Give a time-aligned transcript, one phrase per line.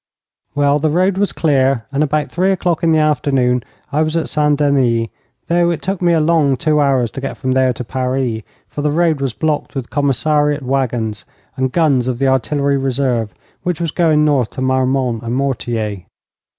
[0.55, 3.61] Well, the road was clear, and about three o'clock in the afternoon
[3.91, 5.09] I was at St Denis,
[5.45, 8.81] though it took me a long two hours to get from there to Paris, for
[8.81, 11.23] the road was blocked with commissariat waggons
[11.55, 16.03] and guns of the artillery reserve, which was going north to Marmont and Mortier.